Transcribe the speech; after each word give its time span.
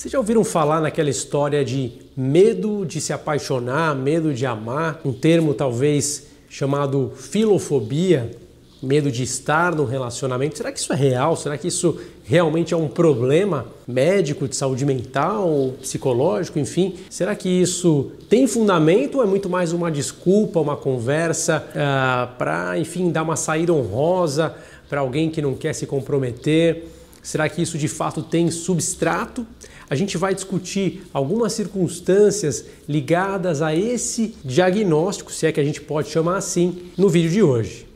Vocês 0.00 0.12
já 0.12 0.18
ouviram 0.18 0.42
falar 0.42 0.80
naquela 0.80 1.10
história 1.10 1.62
de 1.62 1.92
medo 2.16 2.86
de 2.86 3.02
se 3.02 3.12
apaixonar, 3.12 3.94
medo 3.94 4.32
de 4.32 4.46
amar? 4.46 4.98
Um 5.04 5.12
termo 5.12 5.52
talvez 5.52 6.26
chamado 6.48 7.12
filofobia, 7.14 8.30
medo 8.82 9.12
de 9.12 9.22
estar 9.22 9.74
num 9.74 9.84
relacionamento. 9.84 10.56
Será 10.56 10.72
que 10.72 10.78
isso 10.78 10.90
é 10.90 10.96
real? 10.96 11.36
Será 11.36 11.58
que 11.58 11.68
isso 11.68 12.00
realmente 12.24 12.72
é 12.72 12.76
um 12.78 12.88
problema 12.88 13.66
médico, 13.86 14.48
de 14.48 14.56
saúde 14.56 14.86
mental, 14.86 15.74
psicológico, 15.82 16.58
enfim? 16.58 16.94
Será 17.10 17.34
que 17.34 17.50
isso 17.50 18.10
tem 18.26 18.46
fundamento 18.46 19.18
ou 19.18 19.22
é 19.22 19.26
muito 19.26 19.50
mais 19.50 19.70
uma 19.70 19.90
desculpa, 19.90 20.60
uma 20.60 20.78
conversa 20.78 21.58
uh, 21.58 21.72
ah, 21.76 22.34
para, 22.38 22.78
enfim, 22.78 23.10
dar 23.10 23.22
uma 23.22 23.36
saída 23.36 23.74
honrosa 23.74 24.54
para 24.88 25.00
alguém 25.00 25.28
que 25.28 25.42
não 25.42 25.52
quer 25.52 25.74
se 25.74 25.86
comprometer? 25.86 26.99
Será 27.22 27.48
que 27.48 27.60
isso 27.60 27.76
de 27.76 27.88
fato 27.88 28.22
tem 28.22 28.50
substrato? 28.50 29.46
A 29.88 29.94
gente 29.94 30.16
vai 30.16 30.34
discutir 30.34 31.02
algumas 31.12 31.52
circunstâncias 31.52 32.64
ligadas 32.88 33.60
a 33.60 33.74
esse 33.74 34.36
diagnóstico, 34.44 35.32
se 35.32 35.46
é 35.46 35.52
que 35.52 35.60
a 35.60 35.64
gente 35.64 35.80
pode 35.80 36.08
chamar 36.08 36.36
assim, 36.36 36.90
no 36.96 37.08
vídeo 37.08 37.30
de 37.30 37.42
hoje. 37.42 37.86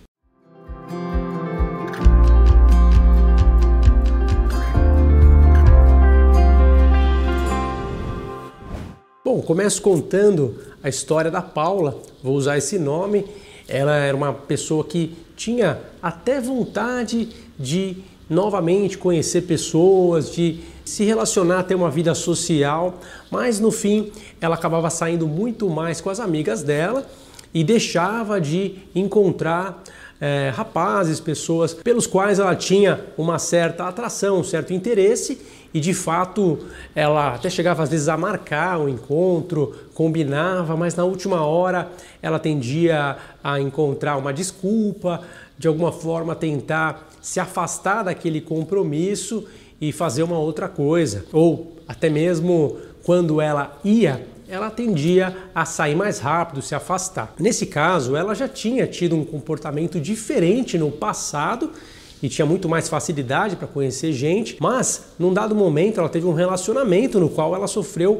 Bom, 9.25 9.41
começo 9.41 9.80
contando 9.80 10.61
a 10.83 10.88
história 10.88 11.30
da 11.30 11.41
Paula, 11.41 11.98
vou 12.22 12.34
usar 12.36 12.59
esse 12.59 12.78
nome. 12.78 13.25
Ela 13.66 13.97
era 13.97 14.14
uma 14.14 14.34
pessoa 14.34 14.84
que 14.84 15.16
tinha 15.34 15.80
até 16.02 16.41
vontade 16.41 17.30
de 17.59 17.97
novamente 18.28 18.96
conhecer 18.96 19.42
pessoas, 19.42 20.30
de 20.30 20.60
se 20.84 21.05
relacionar, 21.05 21.62
ter 21.64 21.74
uma 21.74 21.91
vida 21.91 22.14
social, 22.14 23.00
mas 23.30 23.59
no 23.59 23.70
fim 23.70 24.10
ela 24.41 24.55
acabava 24.55 24.91
saindo 24.91 25.27
muito 25.27 25.69
mais 25.69 26.00
com 26.00 26.11
as 26.11 26.20
amigas 26.20 26.62
dela 26.62 27.06
e 27.52 27.62
deixava 27.62 28.41
de 28.41 28.77
encontrar 28.95 29.83
é, 30.20 30.50
rapazes, 30.55 31.20
pessoas 31.20 31.75
pelos 31.75 32.06
quais 32.06 32.39
ela 32.39 32.55
tinha 32.55 33.05
uma 33.17 33.39
certa 33.39 33.84
atração, 33.84 34.41
um 34.41 34.45
certo 34.45 34.72
interesse 34.72 35.41
e 35.72 35.80
de 35.80 35.92
fato 35.92 36.58
ela 36.95 37.34
até 37.34 37.50
chegava 37.50 37.83
às 37.83 37.91
vezes 37.91 38.08
a 38.08 38.17
marcar 38.17 38.78
o 38.78 38.84
um 38.84 38.89
encontro, 38.89 39.75
combinava, 39.92 40.77
mas 40.77 40.95
na 40.95 41.05
última 41.05 41.45
hora 41.45 41.91
ela 42.22 42.39
tendia 42.39 43.17
a 43.42 43.61
encontrar 43.61 44.17
uma 44.17 44.33
desculpa, 44.33 45.20
de 45.58 45.69
alguma 45.69 45.92
forma 45.92 46.34
tentar 46.34 47.08
se 47.20 47.41
afastar 47.41 48.05
daquele 48.05 48.41
compromisso 48.41 49.44
e 49.80 49.92
fazer 49.92 50.22
uma 50.22 50.38
outra 50.38 50.69
coisa, 50.69 51.24
ou 51.33 51.77
até 51.86 52.08
mesmo 52.08 52.77
quando 53.02 53.41
ela 53.41 53.78
ia 53.84 54.27
ela 54.48 54.70
tendia 54.70 55.36
a 55.55 55.64
sair 55.64 55.94
mais 55.94 56.19
rápido, 56.19 56.61
se 56.61 56.74
afastar. 56.74 57.34
Nesse 57.38 57.66
caso, 57.66 58.14
ela 58.14 58.34
já 58.34 58.46
tinha 58.46 58.86
tido 58.86 59.16
um 59.16 59.24
comportamento 59.24 59.98
diferente 59.98 60.77
no 60.77 60.91
passado 60.91 61.70
e 62.22 62.28
tinha 62.28 62.46
muito 62.46 62.68
mais 62.68 62.89
facilidade 62.89 63.56
para 63.56 63.66
conhecer 63.66 64.12
gente, 64.12 64.56
mas 64.61 65.06
num 65.18 65.33
dado 65.33 65.55
momento 65.55 65.98
ela 65.98 66.08
teve 66.08 66.27
um 66.27 66.33
relacionamento 66.33 67.18
no 67.18 67.28
qual 67.28 67.55
ela 67.55 67.66
sofreu 67.66 68.18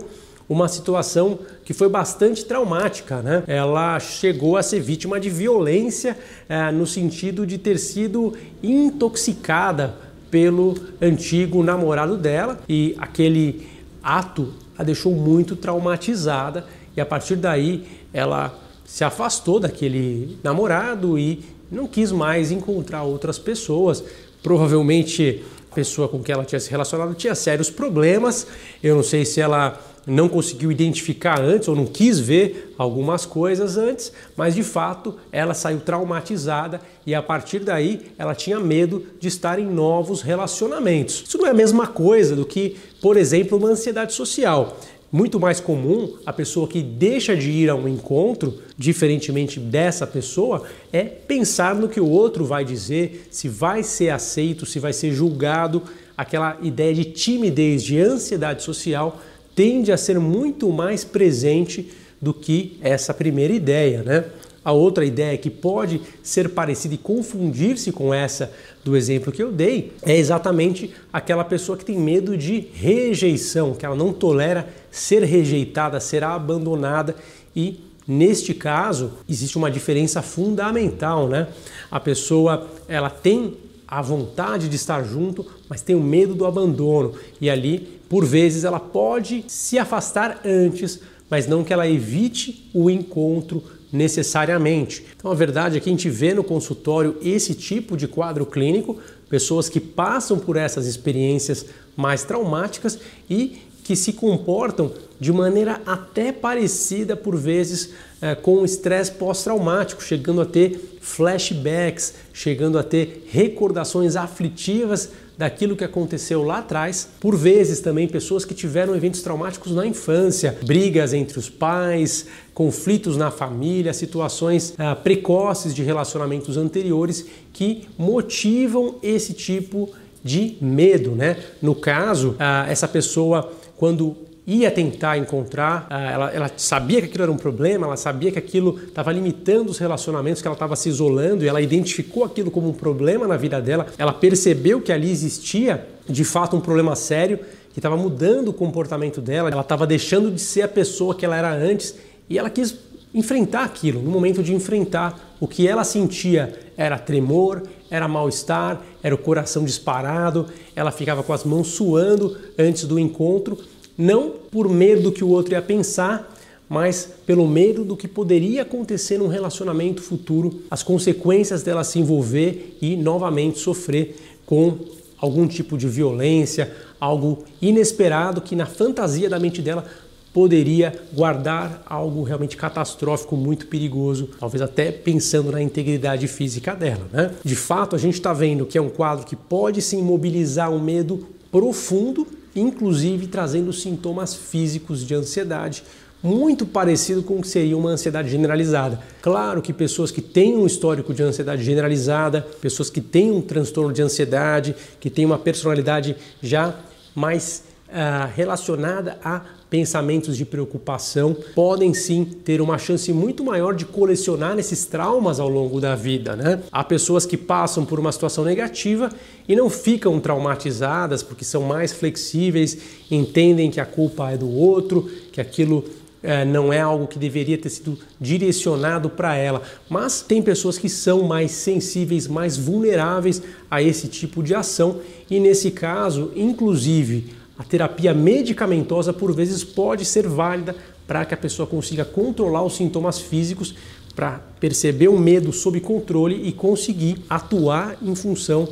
uma 0.48 0.69
situação 0.69 1.39
que 1.64 1.73
foi 1.73 1.89
bastante 1.89 2.45
traumática. 2.45 3.23
Né? 3.23 3.42
Ela 3.47 3.98
chegou 3.98 4.56
a 4.56 4.62
ser 4.62 4.81
vítima 4.81 5.19
de 5.19 5.31
violência 5.31 6.17
é, 6.48 6.70
no 6.70 6.87
sentido 6.87 7.47
de 7.47 7.59
ter 7.59 7.78
sido 7.78 8.34
intoxicada 8.62 9.95
pelo 10.31 10.75
antigo 11.00 11.62
namorado 11.62 12.17
dela 12.17 12.59
e 12.69 12.95
aquele 12.98 13.69
ato 14.03 14.53
a 14.77 14.83
deixou 14.83 15.15
muito 15.15 15.55
traumatizada 15.55 16.67
e 16.97 17.00
a 17.00 17.06
partir 17.06 17.37
daí 17.37 17.87
ela 18.12 18.59
se 18.84 19.05
afastou 19.05 19.59
daquele 19.59 20.39
namorado 20.42 21.19
e 21.19 21.45
não 21.71 21.87
quis 21.87 22.12
mais 22.12 22.50
encontrar 22.50 23.03
outras 23.03 23.38
pessoas. 23.38 24.04
Provavelmente 24.43 25.43
pessoa 25.74 26.08
com 26.08 26.22
quem 26.22 26.32
ela 26.32 26.44
tinha 26.44 26.60
se 26.60 26.70
relacionado 26.70 27.14
tinha 27.14 27.34
sérios 27.34 27.68
problemas. 27.68 28.46
Eu 28.82 28.94
não 28.96 29.02
sei 29.02 29.24
se 29.24 29.40
ela 29.40 29.78
não 30.06 30.28
conseguiu 30.28 30.70
identificar 30.70 31.40
antes 31.40 31.66
ou 31.66 31.74
não 31.74 31.86
quis 31.86 32.18
ver 32.18 32.74
algumas 32.76 33.24
coisas 33.24 33.76
antes, 33.76 34.12
mas 34.36 34.54
de 34.54 34.62
fato 34.62 35.16
ela 35.32 35.54
saiu 35.54 35.80
traumatizada 35.80 36.80
e 37.06 37.14
a 37.14 37.22
partir 37.22 37.60
daí 37.60 38.12
ela 38.18 38.34
tinha 38.34 38.60
medo 38.60 39.04
de 39.18 39.28
estar 39.28 39.58
em 39.58 39.66
novos 39.66 40.20
relacionamentos. 40.20 41.24
Isso 41.26 41.38
não 41.38 41.46
é 41.46 41.50
a 41.50 41.54
mesma 41.54 41.86
coisa 41.86 42.36
do 42.36 42.44
que, 42.44 42.76
por 43.00 43.16
exemplo, 43.16 43.58
uma 43.58 43.68
ansiedade 43.68 44.12
social 44.12 44.76
muito 45.14 45.38
mais 45.38 45.60
comum 45.60 46.16
a 46.26 46.32
pessoa 46.32 46.66
que 46.66 46.82
deixa 46.82 47.36
de 47.36 47.48
ir 47.48 47.70
a 47.70 47.75
um 47.76 47.86
encontro, 47.86 48.60
diferentemente 48.76 49.60
dessa 49.60 50.08
pessoa, 50.08 50.64
é 50.92 51.04
pensar 51.04 51.76
no 51.76 51.88
que 51.88 52.00
o 52.00 52.08
outro 52.08 52.44
vai 52.44 52.64
dizer, 52.64 53.28
se 53.30 53.48
vai 53.48 53.84
ser 53.84 54.10
aceito, 54.10 54.66
se 54.66 54.80
vai 54.80 54.92
ser 54.92 55.12
julgado. 55.12 55.84
Aquela 56.16 56.58
ideia 56.60 56.92
de 56.92 57.04
timidez, 57.04 57.84
de 57.84 57.97
ansiedade 58.00 58.64
social 58.64 59.20
tende 59.54 59.92
a 59.92 59.97
ser 59.97 60.19
muito 60.19 60.69
mais 60.70 61.04
presente 61.04 61.92
do 62.20 62.34
que 62.34 62.76
essa 62.80 63.14
primeira 63.14 63.53
ideia, 63.54 64.03
né? 64.03 64.24
A 64.64 64.72
outra 64.72 65.04
ideia 65.04 65.38
que 65.38 65.50
pode 65.50 66.00
ser 66.24 66.48
parecida 66.48 66.94
e 66.94 66.98
confundir-se 66.98 67.92
com 67.92 68.12
essa 68.12 68.50
do 68.84 68.97
exemplo 68.97 69.33
que 69.33 69.43
eu 69.43 69.50
dei 69.50 69.93
é 70.03 70.17
exatamente 70.17 70.93
aquela 71.12 71.43
pessoa 71.43 71.78
que 71.78 71.84
tem 71.84 71.99
medo 71.99 72.37
de 72.37 72.69
rejeição, 72.75 73.75
que 73.75 73.87
ela 73.87 73.97
não 73.97 74.12
tolera 74.12 74.69
ser 74.91 75.22
rejeitada, 75.25 75.99
ser 75.99 76.22
abandonada 76.22 77.17
e 77.56 77.81
Neste 78.06 78.53
caso, 78.53 79.12
existe 79.27 79.56
uma 79.56 79.71
diferença 79.71 80.21
fundamental, 80.21 81.27
né? 81.27 81.49
A 81.91 81.99
pessoa, 81.99 82.69
ela 82.87 83.09
tem 83.09 83.55
a 83.89 84.03
vontade 84.03 84.69
de 84.69 84.77
estar 84.77 85.03
junto, 85.05 85.47
mas 85.69 85.81
tem 85.81 85.97
o 85.97 86.03
medo 86.03 86.34
do 86.34 86.45
abandono. 86.45 87.15
E 87.41 87.49
ali, 87.49 87.78
por 88.09 88.25
vezes, 88.25 88.65
ela 88.65 88.78
pode 88.78 89.45
se 89.49 89.78
afastar 89.78 90.43
antes, 90.45 91.01
mas 91.31 91.47
não 91.47 91.65
que 91.65 91.72
ela 91.72 91.89
evite 91.89 92.69
o 92.75 92.91
encontro 92.91 93.62
necessariamente. 93.94 95.05
Então 95.16 95.31
a 95.31 95.34
verdade 95.34 95.77
é 95.77 95.81
que 95.81 95.88
a 95.88 95.93
gente 95.93 96.10
vê 96.10 96.34
no 96.34 96.43
consultório 96.43 97.16
esse 97.22 97.55
tipo 97.55 97.97
de 97.97 98.09
quadro 98.09 98.44
clínico, 98.44 98.99
pessoas 99.31 99.69
que 99.69 99.78
passam 99.78 100.38
por 100.38 100.56
essas 100.56 100.87
experiências 100.87 101.65
mais 101.97 102.25
traumáticas 102.25 102.99
e 103.31 103.62
que 103.84 103.94
se 103.94 104.15
comportam 104.15 104.93
de 105.21 105.33
maneira 105.33 105.81
até 105.87 106.33
parecida 106.33 107.15
por 107.15 107.37
vezes 107.37 107.91
é, 108.21 108.34
com 108.34 108.62
o 108.62 108.65
estresse 108.65 109.12
pós-traumático, 109.12 110.03
chegando 110.03 110.41
a 110.41 110.47
ter 110.47 110.99
flashbacks, 111.00 112.15
chegando 112.33 112.78
a 112.78 112.83
ter 112.83 113.28
recordações 113.31 114.16
aflitivas 114.16 115.10
daquilo 115.37 115.77
que 115.77 115.84
aconteceu 115.84 116.43
lá 116.43 116.59
atrás. 116.59 117.09
Por 117.21 117.37
vezes 117.37 117.81
também 117.81 118.06
pessoas 118.09 118.45
que 118.45 118.55
tiveram 118.55 118.95
eventos 118.95 119.22
traumáticos 119.22 119.72
na 119.75 119.87
infância, 119.87 120.59
brigas 120.65 121.12
entre 121.12 121.39
os 121.39 121.49
pais, 121.49 122.27
conflitos 122.53 123.17
na 123.17 123.31
família, 123.31 123.93
situações 123.93 124.75
ah, 124.78 124.95
precoces 124.95 125.75
de 125.75 125.83
relacionamentos 125.83 126.56
anteriores 126.56 127.27
que 127.53 127.89
motivam 127.99 128.97
esse 129.03 129.33
tipo 129.33 129.91
de 130.22 130.56
medo, 130.61 131.11
né? 131.11 131.37
No 131.61 131.75
caso, 131.75 132.37
ah, 132.39 132.66
essa 132.69 132.89
pessoa 132.89 133.53
quando 133.77 134.16
ia 134.47 134.71
tentar 134.71 135.16
encontrar, 135.16 135.87
ah, 135.88 136.10
ela, 136.10 136.31
ela, 136.31 136.50
sabia 136.56 137.00
que 137.00 137.06
aquilo 137.06 137.22
era 137.22 137.32
um 137.32 137.37
problema, 137.37 137.87
ela 137.87 137.97
sabia 137.97 138.31
que 138.31 138.38
aquilo 138.38 138.78
estava 138.87 139.10
limitando 139.10 139.71
os 139.71 139.78
relacionamentos, 139.78 140.43
que 140.43 140.49
ela 140.49 140.55
estava 140.55 140.77
se 140.77 140.88
isolando 140.88 141.44
e 141.44 141.49
ela 141.49 141.62
identificou 141.62 142.25
aquilo 142.25 142.50
como 142.50 142.69
um 142.69 142.72
problema 142.72 143.27
na 143.27 143.38
vida 143.38 143.60
dela, 143.60 143.87
ela 143.97 144.12
percebeu 144.12 144.83
que 144.83 144.93
ali 144.93 145.10
existia 145.10 145.87
de 146.06 146.25
fato 146.25 146.56
um 146.56 146.60
problema 146.60 146.94
sério 146.94 147.38
que 147.72 147.78
estava 147.78 147.97
mudando 147.97 148.49
o 148.49 148.53
comportamento 148.53 149.21
dela, 149.21 149.50
ela 149.50 149.63
estava 149.63 149.86
deixando 149.86 150.30
de 150.30 150.41
ser 150.41 150.63
a 150.63 150.68
pessoa 150.68 151.15
que 151.15 151.24
ela 151.24 151.36
era 151.36 151.53
antes 151.53 151.95
e 152.28 152.39
ela 152.39 152.51
quis 152.51 152.77
enfrentar 153.15 153.65
aquilo. 153.65 154.03
No 154.03 154.10
momento 154.10 154.42
de 154.42 154.53
enfrentar, 154.53 155.36
o 155.41 155.48
que 155.48 155.66
ela 155.66 155.84
sentia 155.84 156.53
era 156.77 156.98
tremor, 156.98 157.63
era 157.91 158.09
mal-estar, 158.09 158.83
era 159.03 159.15
o 159.15 159.18
coração 159.18 159.65
disparado, 159.65 160.47
ela 160.74 160.91
ficava 160.91 161.22
com 161.22 161.33
as 161.33 161.45
mãos 161.45 161.68
suando 161.68 162.36
antes 162.59 162.84
do 162.84 162.98
encontro 162.98 163.59
não 163.96 164.30
por 164.50 164.68
medo 164.68 165.02
do 165.02 165.12
que 165.12 165.24
o 165.24 165.28
outro 165.28 165.54
ia 165.54 165.62
pensar, 165.62 166.32
mas 166.68 167.08
pelo 167.26 167.46
medo 167.46 167.84
do 167.84 167.96
que 167.96 168.08
poderia 168.08 168.62
acontecer 168.62 169.18
num 169.18 169.28
relacionamento 169.28 170.02
futuro, 170.02 170.62
as 170.70 170.82
consequências 170.82 171.62
dela 171.62 171.84
se 171.84 171.98
envolver 171.98 172.76
e 172.80 172.96
novamente 172.96 173.58
sofrer 173.58 174.16
com 174.46 174.78
algum 175.18 175.46
tipo 175.46 175.76
de 175.78 175.88
violência, 175.88 176.72
algo 177.00 177.44
inesperado 177.60 178.41
que 178.41 178.56
na 178.56 178.66
fantasia 178.66 179.28
da 179.28 179.38
mente 179.38 179.62
dela 179.62 179.84
poderia 180.32 180.92
guardar 181.12 181.84
algo 181.86 182.24
realmente 182.24 182.56
catastrófico, 182.56 183.36
muito 183.36 183.68
perigoso, 183.68 184.30
talvez 184.41 184.60
até 184.60 184.91
pensando 184.91 185.52
na 185.52 185.62
integridade 185.62 186.26
física 186.26 186.74
dela. 186.74 187.06
Né? 187.12 187.30
De 187.44 187.54
fato, 187.54 187.94
a 187.94 187.98
gente 187.98 188.14
está 188.14 188.32
vendo 188.32 188.66
que 188.66 188.76
é 188.76 188.82
um 188.82 188.91
quadro 188.91 189.24
que 189.24 189.36
pode 189.36 189.80
se 189.80 189.96
imobilizar 189.96 190.72
um 190.72 190.80
medo 190.80 191.24
profundo 191.52 192.26
inclusive 192.54 193.27
trazendo 193.27 193.72
sintomas 193.72 194.34
físicos 194.34 195.06
de 195.06 195.15
ansiedade, 195.15 195.83
muito 196.22 196.65
parecido 196.65 197.22
com 197.22 197.36
o 197.36 197.42
que 197.42 197.48
seria 197.48 197.77
uma 197.77 197.91
ansiedade 197.91 198.30
generalizada. 198.30 198.98
Claro 199.21 199.60
que 199.60 199.74
pessoas 199.74 200.10
que 200.10 200.22
têm 200.22 200.56
um 200.56 200.65
histórico 200.65 201.12
de 201.12 201.22
ansiedade 201.22 201.62
generalizada, 201.62 202.41
pessoas 202.62 202.89
que 202.89 203.03
têm 203.03 203.30
um 203.30 203.42
transtorno 203.42 203.92
de 203.92 204.01
ansiedade, 204.01 204.74
que 204.98 205.10
têm 205.10 205.27
uma 205.27 205.39
personalidade 205.39 206.16
já 206.42 206.74
mais 207.15 207.65
uh, 207.89 208.33
relacionada 208.34 209.18
a 209.22 209.42
pensamentos 209.74 210.36
de 210.36 210.44
preocupação, 210.44 211.36
podem 211.53 211.92
sim 211.92 212.24
ter 212.24 212.60
uma 212.60 212.78
chance 212.78 213.12
muito 213.12 213.42
maior 213.42 213.74
de 213.74 213.84
colecionar 213.84 214.56
esses 214.56 214.86
traumas 214.86 215.41
ao 215.41 215.48
longo 215.48 215.80
da 215.80 215.97
vida. 215.97 216.36
Né? 216.36 216.62
Há 216.71 216.84
pessoas 216.84 217.26
que 217.26 217.36
passam 217.36 217.84
por 217.84 217.98
uma 217.98 218.12
situação 218.12 218.44
negativa 218.44 219.10
e 219.48 219.56
não 219.56 219.68
ficam 219.68 220.21
traumatizadas 220.21 221.24
porque 221.24 221.44
são 221.44 221.62
mais 221.62 221.92
flexíveis, 221.92 222.78
entendem 223.10 223.68
que 223.68 223.80
a 223.80 223.84
culpa 223.84 224.30
é 224.30 224.36
do 224.36 224.48
outro, 224.48 225.10
que 225.32 225.41
aquilo 225.41 225.84
é, 226.22 226.44
não 226.44 226.72
é 226.72 226.80
algo 226.80 227.09
que 227.09 227.18
deveria 227.18 227.59
ter 227.59 227.70
sido 227.70 227.98
direcionado 228.20 229.10
para 229.10 229.34
ela. 229.34 229.60
Mas 229.91 230.22
tem 230.22 230.41
pessoas 230.41 230.78
que 230.78 230.88
são 230.88 231.24
mais 231.24 231.50
sensíveis, 231.50 232.28
mais 232.28 232.56
vulneráveis 232.56 233.42
a 233.68 233.82
esse 233.82 234.06
tipo 234.06 234.41
de 234.41 234.54
ação 234.54 235.00
e 235.28 235.41
nesse 235.41 235.72
caso, 235.72 236.30
inclusive, 236.36 237.42
a 237.59 237.62
terapia 237.62 238.12
medicamentosa 238.12 239.12
por 239.12 239.33
vezes 239.33 239.62
pode 239.62 240.04
ser 240.04 240.27
válida 240.27 240.74
para 241.06 241.24
que 241.24 241.34
a 241.34 241.36
pessoa 241.36 241.66
consiga 241.66 242.04
controlar 242.04 242.62
os 242.62 242.77
sintomas 242.77 243.18
físicos, 243.18 243.74
para 244.15 244.41
perceber 244.60 245.09
o 245.09 245.18
medo 245.18 245.53
sob 245.53 245.80
controle 245.80 246.47
e 246.47 246.53
conseguir 246.53 247.18
atuar 247.28 247.97
em 248.01 248.15
função 248.15 248.68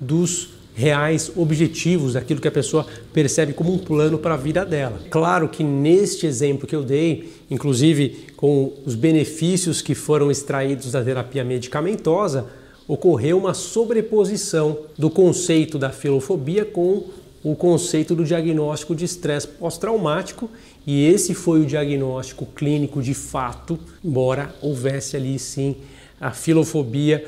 dos 0.00 0.50
reais 0.74 1.30
objetivos, 1.36 2.14
daquilo 2.14 2.40
que 2.40 2.48
a 2.48 2.52
pessoa 2.52 2.84
percebe 3.12 3.52
como 3.52 3.72
um 3.72 3.78
plano 3.78 4.18
para 4.18 4.34
a 4.34 4.36
vida 4.36 4.64
dela. 4.64 5.00
Claro 5.10 5.48
que 5.48 5.62
neste 5.62 6.26
exemplo 6.26 6.66
que 6.66 6.74
eu 6.74 6.82
dei, 6.82 7.32
inclusive 7.50 8.26
com 8.36 8.72
os 8.84 8.94
benefícios 8.96 9.80
que 9.80 9.94
foram 9.94 10.30
extraídos 10.30 10.90
da 10.90 11.02
terapia 11.02 11.44
medicamentosa, 11.44 12.46
ocorreu 12.88 13.38
uma 13.38 13.54
sobreposição 13.54 14.78
do 14.98 15.08
conceito 15.08 15.78
da 15.78 15.90
filofobia 15.90 16.64
com 16.64 17.04
o 17.44 17.54
conceito 17.54 18.14
do 18.14 18.24
diagnóstico 18.24 18.94
de 18.94 19.04
estresse 19.04 19.46
pós-traumático 19.46 20.50
e 20.86 21.06
esse 21.06 21.34
foi 21.34 21.60
o 21.60 21.66
diagnóstico 21.66 22.46
clínico 22.46 23.02
de 23.02 23.12
fato, 23.12 23.78
embora 24.02 24.54
houvesse 24.62 25.14
ali 25.14 25.38
sim 25.38 25.76
a 26.18 26.30
filofobia 26.30 27.22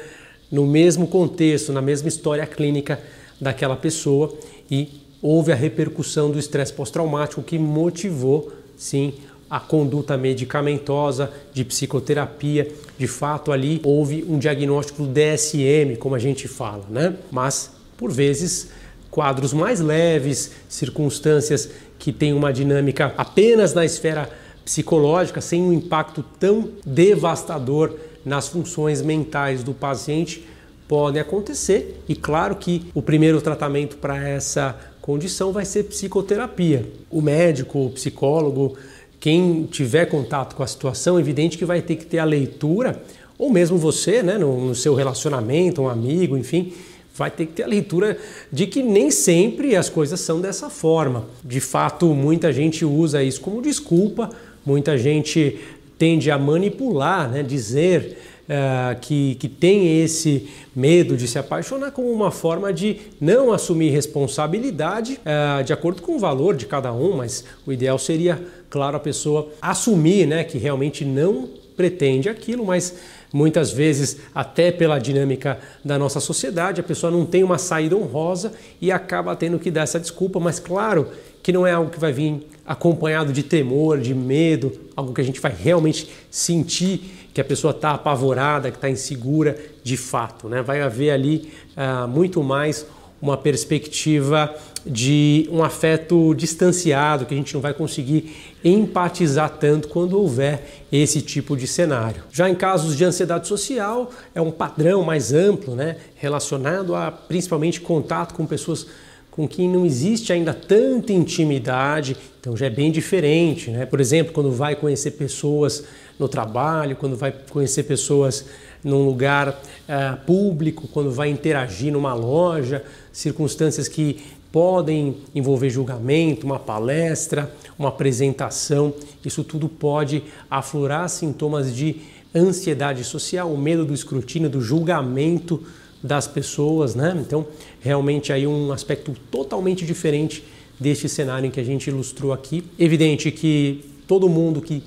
no 0.51 0.67
mesmo 0.67 1.07
contexto, 1.07 1.71
na 1.71 1.83
mesma 1.83 2.09
história 2.09 2.47
clínica 2.47 2.99
daquela 3.39 3.77
pessoa 3.77 4.35
e 4.71 4.89
houve 5.21 5.53
a 5.53 5.55
repercussão 5.55 6.31
do 6.31 6.39
estresse 6.39 6.73
pós-traumático 6.73 7.43
que 7.43 7.59
motivou 7.59 8.51
sim 8.75 9.13
a 9.49 9.61
conduta 9.61 10.17
medicamentosa, 10.17 11.31
de 11.53 11.65
psicoterapia. 11.65 12.69
De 12.99 13.07
fato, 13.07 13.53
ali 13.53 13.81
houve 13.85 14.25
um 14.29 14.39
diagnóstico 14.39 15.05
do 15.05 15.09
DSM, 15.09 15.97
como 16.01 16.17
a 16.17 16.19
gente 16.19 16.49
fala, 16.49 16.85
né? 16.91 17.17
Mas 17.31 17.71
por 17.97 18.11
vezes 18.11 18.71
quadros 19.17 19.55
mais 19.55 19.81
leves, 19.81 20.51
circunstâncias 20.69 21.71
que 21.99 22.13
têm 22.13 22.35
uma 22.35 22.53
dinâmica 22.53 23.15
apenas 23.17 23.73
na 23.73 23.83
esfera 23.83 24.29
psicológica, 24.63 25.41
sem 25.41 25.63
um 25.63 25.73
impacto 25.73 26.23
tão 26.39 26.69
devastador 26.85 27.97
nas 28.27 28.47
funções 28.47 29.01
mentais 29.01 29.63
do 29.63 29.73
paciente, 29.73 30.47
podem 30.87 31.23
acontecer. 31.23 31.99
E 32.07 32.15
claro 32.15 32.57
que 32.57 32.91
o 32.93 33.01
primeiro 33.01 33.41
tratamento 33.41 33.97
para 33.97 34.23
essa 34.29 34.77
condição 35.01 35.51
vai 35.51 35.65
ser 35.65 35.85
psicoterapia. 35.85 36.87
O 37.11 37.23
médico, 37.23 37.87
o 37.87 37.91
psicólogo, 37.93 38.77
quem 39.19 39.65
tiver 39.65 40.05
contato 40.05 40.55
com 40.55 40.63
a 40.63 40.67
situação, 40.67 41.17
é 41.17 41.23
evidente 41.23 41.57
que 41.57 41.65
vai 41.65 41.81
ter 41.81 41.97
que 41.97 42.05
ter 42.05 42.19
a 42.19 42.25
leitura, 42.25 43.03
ou 43.39 43.51
mesmo 43.51 43.79
você, 43.79 44.23
né, 44.23 44.37
no, 44.37 44.61
no 44.67 44.75
seu 44.75 44.95
relacionamento, 44.95 45.81
um 45.81 45.89
amigo, 45.89 46.37
enfim, 46.37 46.75
vai 47.17 47.31
ter 47.31 47.47
que 47.47 47.53
ter 47.53 47.63
a 47.63 47.67
leitura 47.67 48.19
de 48.53 48.67
que 48.67 48.83
nem 48.83 49.11
sempre 49.11 49.75
as 49.75 49.89
coisas 49.89 50.21
são 50.21 50.41
dessa 50.41 50.69
forma. 50.69 51.25
De 51.43 51.61
fato, 51.61 52.07
muita 52.15 52.53
gente 52.53 52.85
usa 52.85 53.23
isso 53.23 53.41
como 53.41 53.63
desculpa, 53.63 54.31
muita 54.65 54.99
gente 54.99 55.59
tende 55.99 56.31
a 56.31 56.39
manipular, 56.39 57.29
né, 57.31 57.43
dizer 57.43 58.19
uh, 58.47 58.99
que, 59.01 59.35
que 59.37 59.49
tem 59.49 60.03
esse 60.03 60.49
medo 60.75 61.17
de 61.17 61.27
se 61.27 61.39
apaixonar 61.39 61.91
como 61.91 62.11
uma 62.11 62.31
forma 62.31 62.73
de 62.73 62.99
não 63.21 63.53
assumir 63.53 63.91
responsabilidade 63.91 65.19
uh, 65.21 65.65
de 65.65 65.73
acordo 65.73 66.03
com 66.03 66.17
o 66.17 66.19
valor 66.19 66.55
de 66.55 66.67
cada 66.67 66.93
um, 66.93 67.17
mas 67.17 67.45
o 67.67 67.73
ideal 67.73 67.99
seria, 67.99 68.43
claro, 68.69 68.97
a 68.97 69.01
pessoa 69.01 69.49
assumir 69.61 70.27
né, 70.27 70.45
que 70.45 70.59
realmente 70.59 71.05
não 71.05 71.49
pretende 71.77 72.29
aquilo, 72.29 72.65
mas 72.65 72.95
Muitas 73.37 73.71
vezes, 73.71 74.19
até 74.35 74.71
pela 74.71 74.99
dinâmica 74.99 75.59
da 75.85 75.99
nossa 75.99 76.21
sociedade, 76.21 76.81
a 76.81 76.85
pessoa 76.85 77.11
não 77.11 77.27
tem 77.27 77.43
uma 77.43 77.59
saída 77.59 77.97
honrosa 77.97 78.53
e 78.81 78.91
acaba 78.93 79.35
tendo 79.35 79.59
que 79.59 79.71
dar 79.71 79.83
essa 79.83 79.99
desculpa, 80.01 80.39
mas 80.39 80.59
claro 80.59 81.09
que 81.43 81.53
não 81.53 81.67
é 81.67 81.73
algo 81.73 81.91
que 81.91 81.99
vai 81.99 82.13
vir 82.13 82.47
acompanhado 82.65 83.33
de 83.33 83.43
temor, 83.43 84.01
de 84.01 84.15
medo, 84.15 84.73
algo 84.97 85.13
que 85.13 85.21
a 85.21 85.25
gente 85.25 85.39
vai 85.39 85.55
realmente 85.55 86.09
sentir 86.31 87.29
que 87.35 87.41
a 87.41 87.45
pessoa 87.45 87.73
está 87.73 87.91
apavorada, 87.91 88.71
que 88.71 88.79
está 88.79 88.89
insegura 88.89 89.59
de 89.85 89.97
fato. 89.97 90.49
Né? 90.49 90.63
Vai 90.63 90.81
haver 90.81 91.11
ali 91.11 91.53
uh, 91.77 92.09
muito 92.09 92.43
mais 92.43 92.87
uma 93.21 93.37
perspectiva 93.37 94.55
de 94.85 95.49
um 95.51 95.65
afeto 95.65 96.35
distanciado, 96.35 97.27
que 97.27 97.35
a 97.35 97.37
gente 97.37 97.55
não 97.55 97.61
vai 97.61 97.75
conseguir 97.75 98.35
empatizar 98.65 99.51
tanto 99.59 99.89
quando 99.89 100.19
houver 100.19 100.85
esse 100.93 101.21
tipo 101.21 101.57
de 101.57 101.67
cenário. 101.67 102.23
Já 102.31 102.49
em 102.49 102.55
casos 102.55 102.97
de 102.97 103.05
ansiedade 103.05 103.49
social, 103.49 104.11
é 104.35 104.41
um 104.41 104.51
padrão 104.51 105.03
mais 105.03 105.33
amplo, 105.33 105.75
né, 105.75 105.97
relacionado 106.15 106.95
a 106.95 107.11
principalmente 107.11 107.81
contato 107.81 108.35
com 108.35 108.47
pessoas 108.47 108.87
com 109.31 109.47
quem 109.47 109.69
não 109.69 109.85
existe 109.85 110.33
ainda 110.33 110.55
tanta 110.55 111.13
intimidade, 111.13 112.17
então 112.41 112.57
já 112.57 112.67
é 112.67 112.71
bem 112.71 112.91
diferente, 112.91 113.71
né? 113.71 113.85
Por 113.85 114.01
exemplo, 114.01 114.33
quando 114.33 114.51
vai 114.51 114.75
conhecer 114.75 115.11
pessoas 115.11 115.85
no 116.19 116.27
trabalho, 116.27 116.97
quando 116.97 117.17
vai 117.17 117.35
conhecer 117.51 117.83
pessoas 117.83 118.47
num 118.87 119.05
lugar 119.05 119.49
uh, 119.49 120.25
público, 120.25 120.87
quando 120.87 121.11
vai 121.11 121.29
interagir 121.29 121.93
numa 121.93 122.15
loja, 122.15 122.85
circunstâncias 123.13 123.89
que 123.89 124.25
podem 124.53 125.17
envolver 125.35 125.69
julgamento, 125.69 126.47
uma 126.47 126.61
palestra, 126.61 127.53
uma 127.77 127.89
apresentação. 127.89 128.95
Isso 129.25 129.43
tudo 129.43 129.69
pode 129.69 130.23
aflorar 130.49 131.09
sintomas 131.09 131.75
de 131.75 131.97
ansiedade 132.33 133.03
social, 133.03 133.53
o 133.53 133.59
medo 133.59 133.85
do 133.85 133.93
escrutínio, 133.93 134.49
do 134.49 134.61
julgamento 134.61 135.65
das 136.01 136.29
pessoas, 136.29 136.95
né? 136.95 137.17
Então, 137.21 137.45
realmente 137.81 138.33
aí 138.33 138.47
um 138.47 138.71
aspecto 138.71 139.17
totalmente 139.33 139.85
diferente 139.85 140.45
deste 140.79 141.09
cenário 141.09 141.51
que 141.51 141.59
a 141.59 141.65
gente 141.65 141.89
ilustrou 141.89 142.33
aqui. 142.33 142.63
Evidente 142.79 143.33
que 143.33 143.85
todo 144.07 144.29
mundo 144.29 144.61
que 144.61 144.81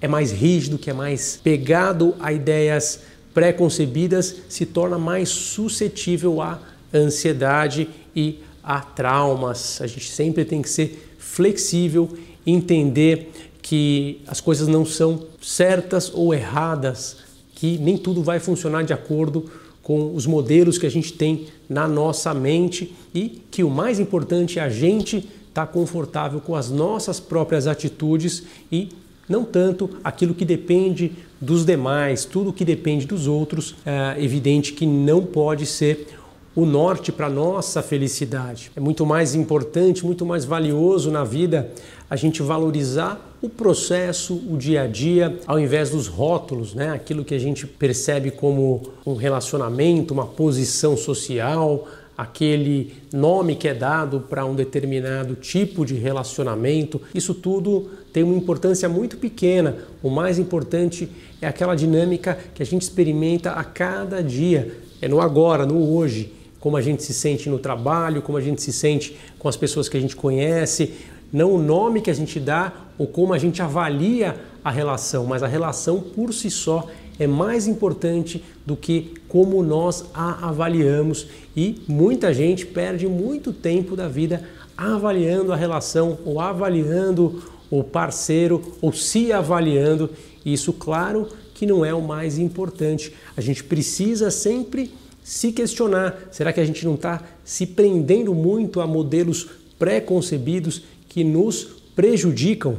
é 0.00 0.08
mais 0.08 0.32
rígido, 0.32 0.76
que 0.76 0.90
é 0.90 0.92
mais 0.92 1.38
pegado 1.42 2.16
a 2.18 2.32
ideias 2.32 3.00
pré-concebidas, 3.34 4.36
se 4.48 4.66
torna 4.66 4.98
mais 4.98 5.28
suscetível 5.28 6.40
à 6.40 6.60
ansiedade 6.92 7.88
e 8.14 8.40
a 8.62 8.80
traumas. 8.80 9.80
A 9.80 9.86
gente 9.86 10.10
sempre 10.10 10.44
tem 10.44 10.62
que 10.62 10.68
ser 10.68 11.16
flexível, 11.18 12.08
entender 12.46 13.30
que 13.62 14.20
as 14.26 14.40
coisas 14.40 14.66
não 14.66 14.84
são 14.84 15.26
certas 15.40 16.10
ou 16.12 16.32
erradas, 16.32 17.18
que 17.54 17.76
nem 17.78 17.96
tudo 17.96 18.22
vai 18.22 18.40
funcionar 18.40 18.82
de 18.82 18.92
acordo 18.92 19.50
com 19.82 20.14
os 20.14 20.26
modelos 20.26 20.76
que 20.76 20.86
a 20.86 20.90
gente 20.90 21.12
tem 21.12 21.46
na 21.68 21.88
nossa 21.88 22.34
mente 22.34 22.94
e 23.14 23.42
que 23.50 23.64
o 23.64 23.70
mais 23.70 23.98
importante 23.98 24.58
é 24.58 24.62
a 24.62 24.68
gente 24.68 25.16
estar 25.16 25.66
tá 25.66 25.66
confortável 25.66 26.40
com 26.40 26.54
as 26.54 26.70
nossas 26.70 27.18
próprias 27.18 27.66
atitudes 27.66 28.42
e 28.70 28.90
não 29.28 29.44
tanto 29.44 29.90
aquilo 30.02 30.34
que 30.34 30.44
depende 30.44 31.12
dos 31.40 31.64
demais, 31.64 32.24
tudo 32.24 32.52
que 32.52 32.64
depende 32.64 33.06
dos 33.06 33.26
outros, 33.26 33.74
é 33.84 34.22
evidente 34.22 34.72
que 34.72 34.86
não 34.86 35.22
pode 35.22 35.66
ser 35.66 36.08
o 36.54 36.66
norte 36.66 37.12
para 37.12 37.28
nossa 37.30 37.82
felicidade. 37.82 38.72
É 38.74 38.80
muito 38.80 39.06
mais 39.06 39.34
importante, 39.34 40.04
muito 40.04 40.26
mais 40.26 40.44
valioso 40.44 41.10
na 41.10 41.22
vida 41.22 41.70
a 42.10 42.16
gente 42.16 42.42
valorizar 42.42 43.36
o 43.40 43.48
processo, 43.48 44.34
o 44.34 44.56
dia 44.56 44.82
a 44.82 44.86
dia, 44.86 45.38
ao 45.46 45.60
invés 45.60 45.90
dos 45.90 46.08
rótulos, 46.08 46.74
né? 46.74 46.90
Aquilo 46.90 47.24
que 47.24 47.34
a 47.34 47.38
gente 47.38 47.66
percebe 47.66 48.30
como 48.30 48.90
um 49.06 49.14
relacionamento, 49.14 50.12
uma 50.12 50.26
posição 50.26 50.96
social, 50.96 51.86
aquele 52.18 52.94
nome 53.12 53.54
que 53.54 53.68
é 53.68 53.74
dado 53.74 54.18
para 54.28 54.44
um 54.44 54.56
determinado 54.56 55.36
tipo 55.36 55.86
de 55.86 55.94
relacionamento. 55.94 57.00
Isso 57.14 57.32
tudo 57.32 57.88
tem 58.12 58.24
uma 58.24 58.36
importância 58.36 58.88
muito 58.88 59.16
pequena. 59.16 59.76
O 60.02 60.10
mais 60.10 60.36
importante 60.36 61.08
é 61.40 61.46
aquela 61.46 61.76
dinâmica 61.76 62.36
que 62.52 62.60
a 62.60 62.66
gente 62.66 62.82
experimenta 62.82 63.52
a 63.52 63.62
cada 63.62 64.20
dia, 64.20 64.76
é 65.00 65.06
no 65.06 65.20
agora, 65.20 65.64
no 65.64 65.94
hoje 65.94 66.34
como 66.60 66.76
a 66.76 66.82
gente 66.82 67.04
se 67.04 67.14
sente 67.14 67.48
no 67.48 67.58
trabalho, 67.58 68.20
como 68.20 68.36
a 68.36 68.40
gente 68.40 68.60
se 68.60 68.72
sente 68.72 69.16
com 69.38 69.48
as 69.48 69.56
pessoas 69.56 69.88
que 69.88 69.96
a 69.96 70.00
gente 70.00 70.16
conhece, 70.16 70.94
não 71.32 71.52
o 71.52 71.62
nome 71.62 72.00
que 72.00 72.10
a 72.10 72.14
gente 72.14 72.40
dá 72.40 72.72
ou 72.98 73.06
como 73.06 73.32
a 73.32 73.38
gente 73.38 73.62
avalia 73.62 74.36
a 74.64 74.70
relação, 74.70 75.24
mas 75.24 75.42
a 75.42 75.46
relação 75.46 76.00
por 76.00 76.32
si 76.32 76.50
só 76.50 76.88
é 77.18 77.26
mais 77.26 77.66
importante 77.66 78.44
do 78.64 78.76
que 78.76 79.14
como 79.28 79.62
nós 79.62 80.04
a 80.14 80.48
avaliamos 80.48 81.26
e 81.56 81.82
muita 81.88 82.32
gente 82.32 82.64
perde 82.64 83.06
muito 83.06 83.52
tempo 83.52 83.96
da 83.96 84.08
vida 84.08 84.44
avaliando 84.76 85.52
a 85.52 85.56
relação 85.56 86.18
ou 86.24 86.40
avaliando 86.40 87.42
o 87.70 87.82
parceiro 87.82 88.62
ou 88.80 88.92
se 88.92 89.32
avaliando. 89.32 90.10
Isso, 90.44 90.72
claro, 90.72 91.28
que 91.54 91.66
não 91.66 91.84
é 91.84 91.92
o 91.92 92.00
mais 92.00 92.38
importante. 92.38 93.12
A 93.36 93.40
gente 93.40 93.64
precisa 93.64 94.30
sempre 94.30 94.92
se 95.24 95.50
questionar: 95.50 96.28
será 96.30 96.52
que 96.52 96.60
a 96.60 96.64
gente 96.64 96.84
não 96.84 96.94
está 96.94 97.22
se 97.44 97.66
prendendo 97.66 98.32
muito 98.34 98.80
a 98.80 98.86
modelos 98.86 99.48
pré-concebidos 99.78 100.82
que 101.08 101.24
nos 101.24 101.64
prejudicam? 101.96 102.76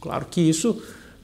Claro 0.00 0.26
que 0.30 0.40
isso 0.40 0.80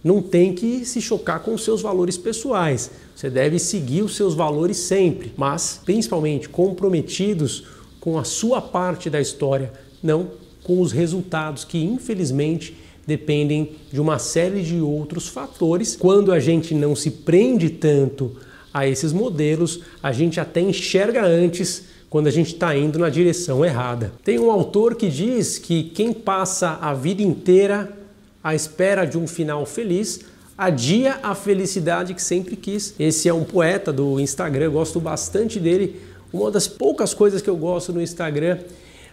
não 0.07 0.23
tem 0.23 0.55
que 0.55 0.85
se 0.85 1.03
chocar 1.03 1.41
com 1.41 1.53
os 1.53 1.65
seus 1.65 1.83
valores 1.83 2.17
pessoais. 2.17 2.93
Você 3.13 3.29
deve 3.29 3.59
seguir 3.59 4.03
os 4.03 4.15
seus 4.15 4.35
valores 4.35 4.77
sempre, 4.77 5.33
mas 5.37 5.81
principalmente 5.85 6.49
comprometidos 6.49 7.65
com 7.99 8.17
a 8.17 8.23
sua 8.23 8.63
parte 8.63 9.11
da 9.11 9.21
história, 9.21 9.73
não 10.01 10.31
com 10.63 10.81
os 10.81 10.93
resultados 10.93 11.65
que 11.65 11.83
infelizmente 11.83 12.77
dependem 13.05 13.73
de 13.93 14.01
uma 14.01 14.21
série 14.21 14.63
de 14.63 14.81
outros 14.81 15.27
fatores. 15.27 15.97
Quando 15.97 16.31
a 16.31 16.39
gente 16.39 16.73
não 16.73 16.95
se 16.95 17.11
prende 17.11 17.69
tanto 17.69 18.37
a 18.73 18.87
esses 18.87 19.13
modelos, 19.13 19.81
a 20.01 20.13
gente 20.13 20.39
até 20.39 20.61
enxerga 20.61 21.27
antes 21.27 21.83
quando 22.09 22.29
a 22.29 22.31
gente 22.31 22.55
está 22.55 22.77
indo 22.77 23.01
na 23.01 23.11
direção 23.11 23.65
errada. 23.65 24.13
Tem 24.23 24.39
um 24.39 24.53
autor 24.53 24.95
que 24.95 25.11
diz 25.11 25.59
que 25.59 25.83
quem 25.83 26.13
passa 26.13 26.79
a 26.81 26.95
vida 26.95 27.23
inteira 27.23 28.06
à 28.47 28.55
espera 28.55 29.05
de 29.05 29.19
um 29.19 29.27
final 29.27 29.67
feliz, 29.67 30.21
adia 30.57 31.19
a 31.21 31.35
felicidade 31.35 32.15
que 32.15 32.23
sempre 32.23 32.55
quis. 32.55 32.95
Esse 32.97 33.29
é 33.29 33.35
um 33.35 33.43
poeta 33.43 33.93
do 33.93 34.21
Instagram, 34.21 34.71
gosto 34.71 35.01
bastante 35.01 35.59
dele. 35.59 36.01
Uma 36.33 36.49
das 36.49 36.69
poucas 36.69 37.13
coisas 37.13 37.43
que 37.43 37.51
eu 37.51 37.57
gosto 37.57 37.93
no 37.93 38.01
Instagram, 38.01 38.59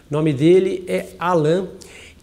o 0.08 0.14
nome 0.14 0.32
dele 0.32 0.84
é 0.86 1.08
Alan 1.18 1.66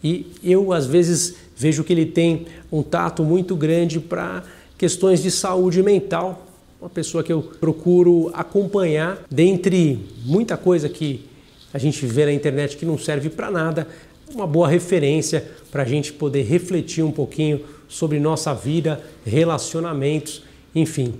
e 0.02 0.26
eu 0.42 0.72
às 0.72 0.86
vezes 0.86 1.36
vejo 1.58 1.84
que 1.84 1.92
ele 1.92 2.06
tem 2.06 2.46
um 2.72 2.82
tato 2.82 3.26
muito 3.26 3.58
grande 3.58 4.00
para 4.00 4.46
questões 4.78 5.22
de 5.22 5.30
saúde 5.30 5.84
mental. 5.84 6.48
Uma 6.80 6.90
pessoa 6.90 7.26
que 7.26 7.34
eu 7.34 7.42
procuro 7.42 8.32
acompanhar, 8.34 9.20
dentre 9.30 10.00
muita 10.24 10.56
coisa 10.56 10.88
que 10.88 11.26
a 11.74 11.78
gente 11.78 12.06
vê 12.06 12.24
na 12.24 12.32
internet 12.32 12.78
que 12.78 12.86
não 12.86 12.98
serve 12.98 13.30
para 13.30 13.52
nada, 13.52 13.86
uma 14.36 14.48
boa 14.48 14.68
referência 14.68 15.50
para 15.72 15.84
a 15.84 15.86
gente 15.86 16.14
poder 16.14 16.44
refletir 16.44 17.04
um 17.04 17.12
pouquinho 17.12 17.62
sobre 17.88 18.20
nossa 18.20 18.54
vida, 18.54 19.02
relacionamentos, 19.26 20.44
enfim, 20.74 21.14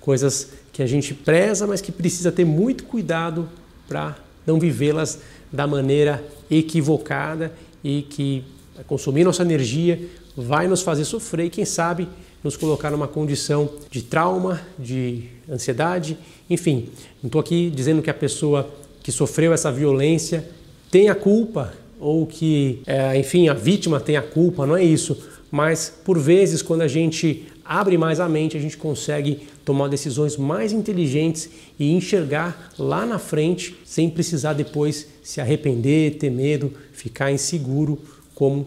coisas 0.00 0.50
que 0.72 0.82
a 0.82 0.86
gente 0.86 1.14
preza, 1.14 1.66
mas 1.66 1.80
que 1.80 1.92
precisa 1.92 2.30
ter 2.30 2.44
muito 2.44 2.84
cuidado 2.84 3.48
para 3.88 4.16
não 4.46 4.58
vivê-las 4.58 5.20
da 5.52 5.66
maneira 5.66 6.22
equivocada 6.50 7.52
e 7.82 8.02
que 8.02 8.44
vai 8.74 8.84
consumir 8.84 9.24
nossa 9.24 9.42
energia, 9.42 10.00
vai 10.36 10.68
nos 10.68 10.82
fazer 10.82 11.04
sofrer 11.04 11.46
e, 11.46 11.50
quem 11.50 11.64
sabe, 11.64 12.08
nos 12.42 12.56
colocar 12.56 12.90
numa 12.90 13.08
condição 13.08 13.70
de 13.90 14.02
trauma, 14.02 14.60
de 14.78 15.24
ansiedade, 15.50 16.18
enfim. 16.48 16.88
Não 17.22 17.28
estou 17.28 17.40
aqui 17.40 17.70
dizendo 17.74 18.02
que 18.02 18.10
a 18.10 18.14
pessoa 18.14 18.68
que 19.02 19.10
sofreu 19.10 19.52
essa 19.52 19.72
violência 19.72 20.48
tem 20.90 21.08
a 21.08 21.14
culpa 21.14 21.72
ou 21.98 22.26
que, 22.26 22.80
é, 22.86 23.16
enfim, 23.18 23.48
a 23.48 23.54
vítima 23.54 24.00
tem 24.00 24.16
a 24.16 24.22
culpa, 24.22 24.66
não 24.66 24.76
é 24.76 24.84
isso. 24.84 25.16
Mas 25.50 25.92
por 26.04 26.18
vezes, 26.18 26.62
quando 26.62 26.82
a 26.82 26.88
gente 26.88 27.46
abre 27.64 27.98
mais 27.98 28.20
a 28.20 28.28
mente, 28.28 28.56
a 28.56 28.60
gente 28.60 28.76
consegue 28.76 29.40
tomar 29.64 29.88
decisões 29.88 30.36
mais 30.36 30.72
inteligentes 30.72 31.48
e 31.78 31.92
enxergar 31.92 32.72
lá 32.78 33.04
na 33.04 33.18
frente 33.18 33.76
sem 33.84 34.08
precisar 34.08 34.52
depois 34.52 35.08
se 35.22 35.40
arrepender, 35.40 36.18
ter 36.18 36.30
medo, 36.30 36.72
ficar 36.92 37.32
inseguro, 37.32 37.98
como 38.34 38.66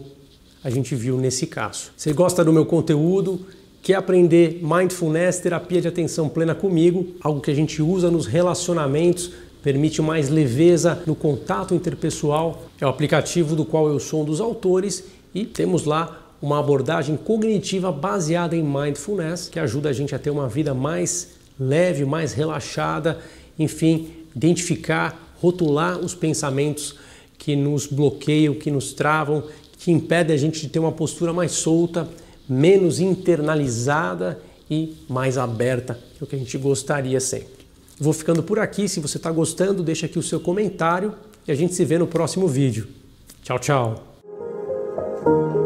a 0.62 0.68
gente 0.68 0.94
viu 0.94 1.16
nesse 1.16 1.46
caso. 1.46 1.90
Você 1.96 2.12
gosta 2.12 2.44
do 2.44 2.52
meu 2.52 2.66
conteúdo? 2.66 3.46
Quer 3.82 3.94
aprender 3.94 4.60
mindfulness, 4.62 5.38
terapia 5.38 5.80
de 5.80 5.88
atenção 5.88 6.28
plena 6.28 6.54
comigo? 6.54 7.14
Algo 7.22 7.40
que 7.40 7.50
a 7.50 7.54
gente 7.54 7.80
usa 7.80 8.10
nos 8.10 8.26
relacionamentos 8.26 9.32
permite 9.62 10.00
mais 10.00 10.28
leveza 10.28 11.02
no 11.06 11.14
contato 11.14 11.74
interpessoal. 11.74 12.64
É 12.80 12.86
o 12.86 12.88
aplicativo 12.88 13.54
do 13.54 13.64
qual 13.64 13.88
eu 13.88 13.98
sou 13.98 14.22
um 14.22 14.24
dos 14.24 14.40
autores 14.40 15.04
e 15.34 15.44
temos 15.44 15.84
lá 15.84 16.20
uma 16.40 16.58
abordagem 16.58 17.16
cognitiva 17.16 17.92
baseada 17.92 18.56
em 18.56 18.62
mindfulness 18.62 19.48
que 19.48 19.58
ajuda 19.58 19.90
a 19.90 19.92
gente 19.92 20.14
a 20.14 20.18
ter 20.18 20.30
uma 20.30 20.48
vida 20.48 20.72
mais 20.72 21.30
leve, 21.58 22.04
mais 22.04 22.32
relaxada, 22.32 23.18
enfim, 23.58 24.08
identificar, 24.34 25.34
rotular 25.40 25.98
os 25.98 26.14
pensamentos 26.14 26.96
que 27.36 27.54
nos 27.54 27.86
bloqueiam, 27.86 28.54
que 28.54 28.70
nos 28.70 28.92
travam, 28.92 29.44
que 29.78 29.90
impedem 29.90 30.34
a 30.34 30.38
gente 30.38 30.60
de 30.60 30.68
ter 30.68 30.78
uma 30.78 30.92
postura 30.92 31.32
mais 31.32 31.52
solta, 31.52 32.08
menos 32.48 33.00
internalizada 33.00 34.40
e 34.70 34.96
mais 35.08 35.36
aberta, 35.36 35.98
que 36.16 36.22
é 36.22 36.24
o 36.24 36.26
que 36.26 36.36
a 36.36 36.38
gente 36.38 36.56
gostaria 36.58 37.20
sempre. 37.20 37.59
Vou 38.00 38.14
ficando 38.14 38.42
por 38.42 38.58
aqui. 38.58 38.88
Se 38.88 38.98
você 38.98 39.18
está 39.18 39.30
gostando, 39.30 39.82
deixa 39.82 40.06
aqui 40.06 40.18
o 40.18 40.22
seu 40.22 40.40
comentário 40.40 41.14
e 41.46 41.52
a 41.52 41.54
gente 41.54 41.74
se 41.74 41.84
vê 41.84 41.98
no 41.98 42.06
próximo 42.06 42.48
vídeo. 42.48 42.88
Tchau, 43.42 43.58
tchau. 43.58 45.59